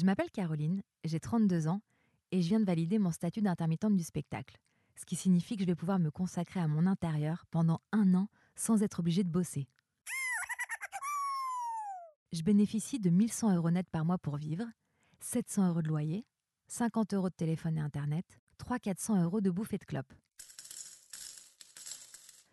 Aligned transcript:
Je 0.00 0.06
m'appelle 0.06 0.30
Caroline, 0.30 0.82
j'ai 1.04 1.20
32 1.20 1.68
ans 1.68 1.82
et 2.32 2.40
je 2.40 2.48
viens 2.48 2.58
de 2.58 2.64
valider 2.64 2.98
mon 2.98 3.10
statut 3.10 3.42
d'intermittente 3.42 3.96
du 3.96 4.02
spectacle, 4.02 4.58
ce 4.96 5.04
qui 5.04 5.14
signifie 5.14 5.56
que 5.56 5.62
je 5.62 5.66
vais 5.66 5.74
pouvoir 5.74 5.98
me 5.98 6.10
consacrer 6.10 6.58
à 6.58 6.66
mon 6.66 6.86
intérieur 6.86 7.44
pendant 7.50 7.82
un 7.92 8.14
an 8.14 8.28
sans 8.60 8.82
être 8.82 9.00
obligée 9.00 9.24
de 9.24 9.30
bosser. 9.30 9.66
Je 12.32 12.42
bénéficie 12.42 13.00
de 13.00 13.08
1100 13.08 13.56
euros 13.56 13.70
net 13.70 13.88
par 13.88 14.04
mois 14.04 14.18
pour 14.18 14.36
vivre, 14.36 14.64
700 15.20 15.70
euros 15.70 15.82
de 15.82 15.88
loyer, 15.88 16.26
50 16.68 17.14
euros 17.14 17.30
de 17.30 17.34
téléphone 17.34 17.78
et 17.78 17.80
internet, 17.80 18.38
300-400 18.58 19.24
euros 19.24 19.40
de 19.40 19.50
bouffe 19.50 19.72
et 19.72 19.78
de 19.78 19.84
clope. 19.84 20.12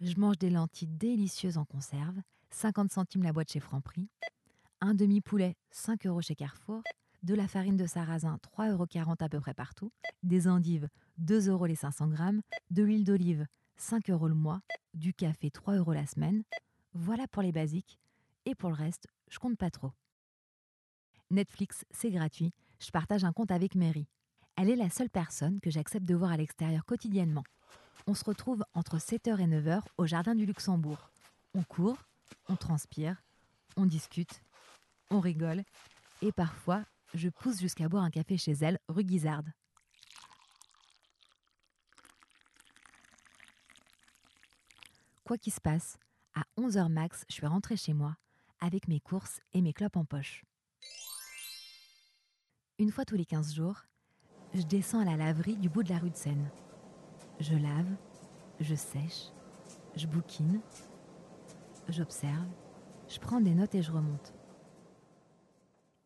Je 0.00 0.14
mange 0.16 0.38
des 0.38 0.50
lentilles 0.50 0.88
délicieuses 0.88 1.58
en 1.58 1.64
conserve, 1.64 2.16
50 2.50 2.92
centimes 2.92 3.24
la 3.24 3.32
boîte 3.32 3.50
chez 3.50 3.60
Franprix, 3.60 4.08
un 4.80 4.94
demi-poulet, 4.94 5.56
5 5.72 6.06
euros 6.06 6.22
chez 6.22 6.36
Carrefour, 6.36 6.82
de 7.24 7.34
la 7.34 7.48
farine 7.48 7.76
de 7.76 7.86
sarrasin, 7.86 8.38
3,40 8.56 9.02
euros 9.02 9.14
à 9.18 9.28
peu 9.28 9.40
près 9.40 9.54
partout, 9.54 9.90
des 10.22 10.46
endives, 10.46 10.88
2 11.18 11.48
euros 11.48 11.66
les 11.66 11.74
500 11.74 12.06
grammes, 12.06 12.40
de 12.70 12.84
l'huile 12.84 13.04
d'olive, 13.04 13.44
5 13.78 14.10
euros 14.10 14.28
le 14.28 14.34
mois, 14.34 14.60
du 14.92 15.14
café, 15.14 15.50
3 15.50 15.76
euros 15.76 15.92
la 15.92 16.06
semaine. 16.06 16.42
Voilà 16.94 17.28
pour 17.28 17.42
les 17.42 17.52
basiques. 17.52 17.98
Et 18.44 18.54
pour 18.54 18.70
le 18.70 18.74
reste, 18.74 19.06
je 19.30 19.38
compte 19.38 19.56
pas 19.56 19.70
trop. 19.70 19.92
Netflix, 21.30 21.84
c'est 21.90 22.10
gratuit. 22.10 22.52
Je 22.80 22.90
partage 22.90 23.24
un 23.24 23.32
compte 23.32 23.50
avec 23.50 23.74
Mary. 23.74 24.08
Elle 24.56 24.70
est 24.70 24.76
la 24.76 24.90
seule 24.90 25.10
personne 25.10 25.60
que 25.60 25.70
j'accepte 25.70 26.06
de 26.06 26.14
voir 26.14 26.32
à 26.32 26.36
l'extérieur 26.36 26.84
quotidiennement. 26.84 27.44
On 28.06 28.14
se 28.14 28.24
retrouve 28.24 28.64
entre 28.74 28.98
7h 28.98 29.38
et 29.38 29.46
9h 29.46 29.82
au 29.96 30.06
Jardin 30.06 30.34
du 30.34 30.46
Luxembourg. 30.46 31.10
On 31.54 31.62
court, 31.62 31.98
on 32.48 32.56
transpire, 32.56 33.22
on 33.76 33.86
discute, 33.86 34.42
on 35.10 35.20
rigole 35.20 35.62
et 36.22 36.32
parfois 36.32 36.84
je 37.14 37.28
pousse 37.28 37.60
jusqu'à 37.60 37.88
boire 37.88 38.04
un 38.04 38.10
café 38.10 38.36
chez 38.36 38.52
elle, 38.52 38.78
rue 38.88 39.04
Guizarde. 39.04 39.52
Quoi 45.28 45.36
qu'il 45.36 45.52
se 45.52 45.60
passe, 45.60 45.98
à 46.34 46.44
11h 46.56 46.88
max, 46.88 47.26
je 47.28 47.34
suis 47.34 47.46
rentrée 47.46 47.76
chez 47.76 47.92
moi 47.92 48.16
avec 48.60 48.88
mes 48.88 48.98
courses 48.98 49.42
et 49.52 49.60
mes 49.60 49.74
clopes 49.74 49.98
en 49.98 50.06
poche. 50.06 50.42
Une 52.78 52.90
fois 52.90 53.04
tous 53.04 53.16
les 53.16 53.26
15 53.26 53.54
jours, 53.54 53.84
je 54.54 54.62
descends 54.62 55.00
à 55.00 55.04
la 55.04 55.18
laverie 55.18 55.58
du 55.58 55.68
bout 55.68 55.82
de 55.82 55.90
la 55.90 55.98
rue 55.98 56.08
de 56.08 56.16
Seine. 56.16 56.50
Je 57.40 57.54
lave, 57.54 57.94
je 58.58 58.74
sèche, 58.74 59.26
je 59.96 60.06
bouquine, 60.06 60.62
j'observe, 61.90 62.48
je 63.06 63.18
prends 63.18 63.42
des 63.42 63.54
notes 63.54 63.74
et 63.74 63.82
je 63.82 63.92
remonte. 63.92 64.32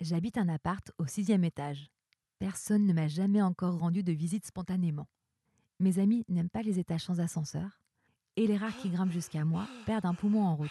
J'habite 0.00 0.38
un 0.38 0.48
appart 0.48 0.92
au 0.96 1.04
sixième 1.04 1.44
étage. 1.44 1.90
Personne 2.38 2.86
ne 2.86 2.94
m'a 2.94 3.08
jamais 3.08 3.42
encore 3.42 3.80
rendu 3.80 4.02
de 4.02 4.12
visite 4.12 4.46
spontanément. 4.46 5.08
Mes 5.78 5.98
amis 5.98 6.24
n'aiment 6.30 6.48
pas 6.48 6.62
les 6.62 6.78
étages 6.78 7.04
sans 7.04 7.20
ascenseur, 7.20 7.79
et 8.40 8.46
les 8.46 8.56
rares 8.56 8.76
qui 8.78 8.88
grimpent 8.88 9.12
jusqu'à 9.12 9.44
moi 9.44 9.68
perdent 9.84 10.06
un 10.06 10.14
poumon 10.14 10.46
en 10.46 10.56
route. 10.56 10.70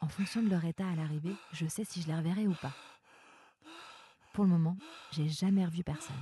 En 0.00 0.06
fonction 0.06 0.44
de 0.44 0.48
leur 0.48 0.64
état 0.64 0.88
à 0.88 0.94
l'arrivée, 0.94 1.34
je 1.52 1.66
sais 1.66 1.82
si 1.82 2.00
je 2.00 2.06
les 2.06 2.14
reverrai 2.14 2.46
ou 2.46 2.54
pas. 2.54 2.72
Pour 4.32 4.44
le 4.44 4.50
moment, 4.50 4.76
j'ai 5.10 5.28
jamais 5.28 5.64
revu 5.64 5.82
personne. 5.82 6.14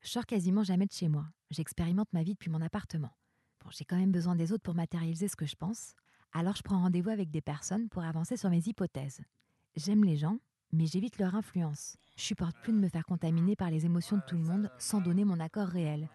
Je 0.00 0.08
sors 0.08 0.24
quasiment 0.24 0.64
jamais 0.64 0.86
de 0.86 0.92
chez 0.92 1.08
moi. 1.08 1.26
J'expérimente 1.50 2.10
ma 2.14 2.22
vie 2.22 2.32
depuis 2.32 2.48
mon 2.48 2.62
appartement. 2.62 3.10
Bon, 3.62 3.70
j'ai 3.70 3.84
quand 3.84 3.98
même 3.98 4.10
besoin 4.10 4.36
des 4.36 4.52
autres 4.52 4.62
pour 4.62 4.74
matérialiser 4.74 5.28
ce 5.28 5.36
que 5.36 5.44
je 5.44 5.56
pense, 5.56 5.94
alors 6.32 6.56
je 6.56 6.62
prends 6.62 6.80
rendez-vous 6.80 7.10
avec 7.10 7.30
des 7.30 7.42
personnes 7.42 7.90
pour 7.90 8.04
avancer 8.04 8.38
sur 8.38 8.48
mes 8.48 8.66
hypothèses. 8.66 9.20
J'aime 9.76 10.04
les 10.04 10.16
gens, 10.16 10.38
mais 10.72 10.86
j'évite 10.86 11.18
leur 11.18 11.34
influence. 11.34 11.98
Je 12.16 12.22
supporte 12.22 12.56
plus 12.62 12.72
de 12.72 12.78
me 12.78 12.88
faire 12.88 13.04
contaminer 13.04 13.54
par 13.54 13.70
les 13.70 13.84
émotions 13.84 14.16
de 14.16 14.22
tout 14.26 14.36
le 14.36 14.44
monde 14.44 14.70
sans 14.78 15.02
donner 15.02 15.26
mon 15.26 15.40
accord 15.40 15.68
réel. 15.68 16.08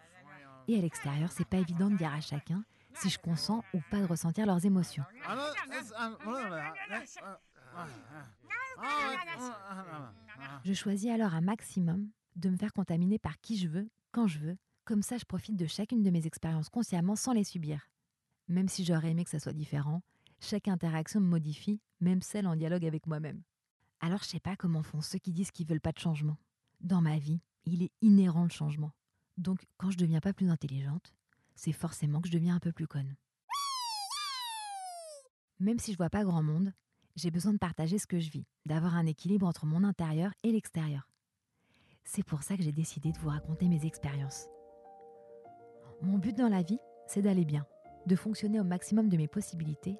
Et 0.66 0.76
à 0.76 0.80
l'extérieur, 0.80 1.30
c'est 1.30 1.46
pas 1.46 1.58
évident 1.58 1.88
de 1.88 1.96
dire 1.96 2.12
à 2.12 2.20
chacun 2.20 2.64
si 2.94 3.10
je 3.10 3.18
consens 3.18 3.62
ou 3.74 3.80
pas 3.90 4.00
de 4.00 4.06
ressentir 4.06 4.46
leurs 4.46 4.64
émotions. 4.64 5.04
Je 10.64 10.72
choisis 10.72 11.10
alors 11.10 11.34
un 11.34 11.40
maximum 11.40 12.08
de 12.36 12.50
me 12.50 12.56
faire 12.56 12.72
contaminer 12.72 13.18
par 13.18 13.40
qui 13.40 13.56
je 13.56 13.68
veux, 13.68 13.90
quand 14.12 14.26
je 14.26 14.38
veux. 14.38 14.58
Comme 14.84 15.02
ça, 15.02 15.18
je 15.18 15.24
profite 15.24 15.56
de 15.56 15.66
chacune 15.66 16.02
de 16.02 16.10
mes 16.10 16.26
expériences 16.26 16.68
consciemment 16.68 17.16
sans 17.16 17.32
les 17.32 17.44
subir. 17.44 17.88
Même 18.48 18.68
si 18.68 18.84
j'aurais 18.84 19.10
aimé 19.10 19.24
que 19.24 19.30
ça 19.30 19.38
soit 19.38 19.52
différent, 19.52 20.02
chaque 20.40 20.68
interaction 20.68 21.20
me 21.20 21.26
modifie, 21.26 21.80
même 22.00 22.22
celle 22.22 22.46
en 22.46 22.56
dialogue 22.56 22.86
avec 22.86 23.06
moi-même. 23.06 23.42
Alors 24.00 24.22
je 24.22 24.28
sais 24.28 24.40
pas 24.40 24.56
comment 24.56 24.82
font 24.82 25.02
ceux 25.02 25.18
qui 25.18 25.32
disent 25.32 25.50
qu'ils 25.50 25.66
veulent 25.66 25.80
pas 25.80 25.92
de 25.92 25.98
changement. 25.98 26.38
Dans 26.80 27.02
ma 27.02 27.18
vie, 27.18 27.40
il 27.66 27.82
est 27.82 27.92
inhérent 28.00 28.44
le 28.44 28.50
changement. 28.50 28.92
Donc 29.36 29.66
quand 29.76 29.90
je 29.90 29.98
deviens 29.98 30.20
pas 30.20 30.32
plus 30.32 30.48
intelligente, 30.48 31.14
c'est 31.54 31.72
forcément 31.72 32.20
que 32.20 32.28
je 32.28 32.32
deviens 32.32 32.56
un 32.56 32.60
peu 32.60 32.72
plus 32.72 32.86
conne. 32.86 33.16
Même 35.58 35.78
si 35.78 35.92
je 35.92 35.96
vois 35.96 36.10
pas 36.10 36.24
grand 36.24 36.42
monde, 36.42 36.72
j'ai 37.16 37.30
besoin 37.30 37.52
de 37.52 37.58
partager 37.58 37.98
ce 37.98 38.06
que 38.06 38.18
je 38.18 38.30
vis, 38.30 38.46
d'avoir 38.64 38.96
un 38.96 39.06
équilibre 39.06 39.46
entre 39.46 39.66
mon 39.66 39.84
intérieur 39.84 40.32
et 40.42 40.52
l'extérieur. 40.52 41.08
C'est 42.04 42.22
pour 42.22 42.42
ça 42.42 42.56
que 42.56 42.62
j'ai 42.62 42.72
décidé 42.72 43.12
de 43.12 43.18
vous 43.18 43.28
raconter 43.28 43.68
mes 43.68 43.84
expériences. 43.84 44.46
Mon 46.02 46.18
but 46.18 46.36
dans 46.36 46.48
la 46.48 46.62
vie, 46.62 46.78
c'est 47.06 47.22
d'aller 47.22 47.44
bien, 47.44 47.66
de 48.06 48.16
fonctionner 48.16 48.58
au 48.58 48.64
maximum 48.64 49.08
de 49.08 49.16
mes 49.18 49.28
possibilités 49.28 49.98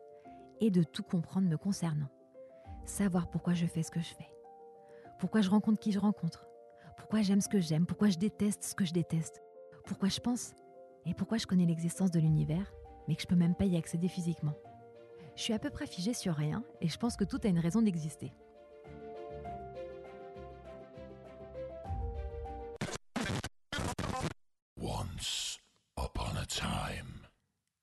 et 0.61 0.71
de 0.71 0.83
tout 0.83 1.03
comprendre 1.03 1.49
me 1.49 1.59
concernant 1.59 2.09
savoir 2.87 3.31
pourquoi 3.31 3.53
je 3.53 3.67
fais 3.67 3.83
ce 3.83 3.91
que 3.91 4.01
je 4.01 4.15
fais, 4.15 4.31
pourquoi 5.19 5.43
je 5.43 5.51
rencontre 5.51 5.79
qui 5.79 5.93
je 5.93 5.99
rencontre, 5.99 6.47
pourquoi 6.97 7.23
j'aime 7.23 7.41
ce 7.41 7.49
que 7.49 7.61
j'aime, 7.61 7.87
pourquoi 7.87 8.09
je 8.09 8.19
déteste 8.19 8.65
ce 8.65 8.75
que 8.75 8.85
je 8.85 8.93
déteste, 8.93 9.43
pourquoi 9.85 10.09
je 10.09 10.21
pense 10.21 10.55
et 11.07 11.15
pourquoi 11.15 11.39
je 11.39 11.47
connais 11.47 11.67
l'existence 11.67 12.11
de 12.11 12.21
l'univers, 12.21 12.73
mais 13.09 13.17
que 13.17 13.23
je 13.23 13.27
peux 13.27 13.37
même 13.37 13.55
pas 13.55 13.67
y 13.67 13.77
accéder 13.77 14.09
physiquement? 14.09 14.55
Je 15.37 15.43
suis 15.43 15.53
à 15.53 15.59
peu 15.59 15.71
près 15.71 15.87
figée 15.87 16.15
sur 16.15 16.35
rien 16.35 16.63
et 16.81 16.89
je 16.89 16.99
pense 16.99 17.17
que 17.17 17.25
tout 17.25 17.41
a 17.45 17.49
une 17.49 17.59
raison 17.59 17.83
d'exister. 17.83 18.33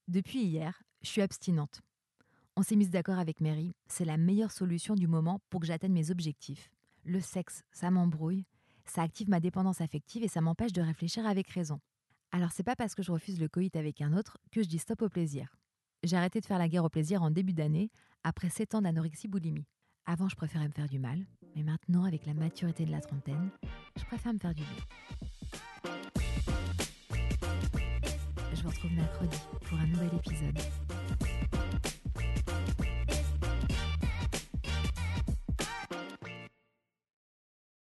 Depuis 0.08 0.42
hier, 0.42 0.82
je 1.02 1.10
suis 1.10 1.22
abstinente. 1.22 1.82
On 2.56 2.64
s'est 2.64 2.76
mise 2.76 2.90
d'accord 2.90 3.20
avec 3.20 3.42
Mary, 3.42 3.76
c'est 3.88 4.06
la 4.06 4.18
meilleure 4.18 4.52
solution 4.52 4.96
du 4.96 5.06
moment 5.06 5.42
pour 5.50 5.60
que 5.60 5.68
j'atteigne 5.68 5.94
mes 5.94 6.12
objectifs. 6.12 6.72
Le 7.04 7.20
sexe, 7.20 7.64
ça 7.72 7.92
m'embrouille, 7.92 8.46
ça 8.86 9.02
active 9.02 9.30
ma 9.30 9.40
dépendance 9.40 9.82
affective 9.82 10.24
et 10.24 10.28
ça 10.28 10.42
m'empêche 10.42 10.74
de 10.74 10.82
réfléchir 10.82 11.28
avec 11.28 11.50
raison. 11.50 11.80
Alors 12.32 12.52
c'est 12.52 12.64
pas 12.64 12.76
parce 12.76 12.94
que 12.94 13.04
je 13.04 13.12
refuse 13.12 13.40
le 13.40 13.48
coït 13.48 13.76
avec 13.76 14.02
un 14.02 14.14
autre 14.14 14.38
que 14.52 14.62
je 14.62 14.68
dis 14.68 14.80
stop 14.80 15.02
au 15.02 15.10
plaisir. 15.10 15.56
J'ai 16.04 16.18
arrêté 16.18 16.40
de 16.40 16.46
faire 16.46 16.60
la 16.60 16.68
guerre 16.68 16.84
au 16.84 16.90
plaisir 16.90 17.24
en 17.24 17.32
début 17.32 17.54
d'année, 17.54 17.90
après 18.24 18.50
7 18.50 18.76
ans 18.76 18.82
d'anorexie 18.82 19.28
boulimie. 19.28 19.66
Avant, 20.06 20.30
je 20.30 20.36
préférais 20.36 20.68
me 20.68 20.74
faire 20.74 20.88
du 20.88 21.00
mal, 21.00 21.26
mais 21.56 21.64
maintenant, 21.64 22.06
avec 22.06 22.26
la 22.26 22.34
maturité 22.34 22.86
de 22.86 22.92
la 22.92 23.02
trentaine, 23.02 23.50
je 23.98 24.06
préfère 24.06 24.34
me 24.34 24.40
faire 24.40 24.54
du 24.54 24.64
bien. 24.64 25.94
Je 28.54 28.62
vous 28.62 28.70
retrouve 28.70 28.94
mercredi 28.94 29.38
pour 29.66 29.78
un 29.78 29.88
nouvel. 29.88 30.07